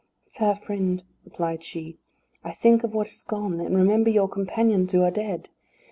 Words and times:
"Fair 0.33 0.55
friend," 0.55 1.03
replied 1.25 1.63
she, 1.63 1.99
"I 2.43 2.53
think 2.53 2.83
of 2.83 2.95
what 2.95 3.05
is 3.09 3.21
gone, 3.21 3.59
and 3.59 3.77
remember 3.77 4.09
your 4.09 4.27
companions, 4.27 4.91
who 4.93 5.03
are 5.03 5.11
dead. 5.11 5.49